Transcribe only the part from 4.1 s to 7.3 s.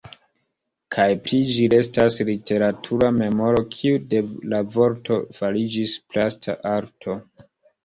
de la vorto fariĝis plasta arto.